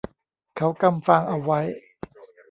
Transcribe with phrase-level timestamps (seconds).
[0.57, 1.59] เขากำฟางเอาไว้